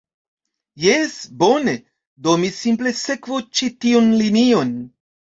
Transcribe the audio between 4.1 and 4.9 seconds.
linion